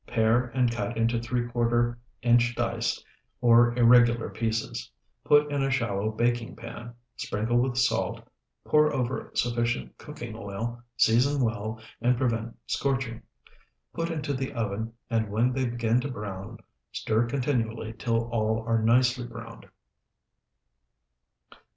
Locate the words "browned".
19.27-19.67